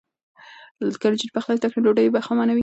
که 1.01 1.07
نجونې 1.11 1.33
پخلی 1.35 1.57
زده 1.59 1.67
کړي 1.71 1.79
نو 1.81 1.85
ډوډۍ 1.85 2.07
به 2.13 2.19
خامه 2.25 2.43
نه 2.47 2.53
وي. 2.55 2.59